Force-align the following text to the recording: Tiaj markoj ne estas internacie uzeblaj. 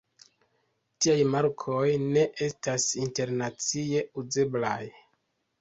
Tiaj 1.05 1.17
markoj 1.35 1.83
ne 2.05 2.25
estas 2.47 2.89
internacie 3.05 4.03
uzeblaj. 4.23 4.83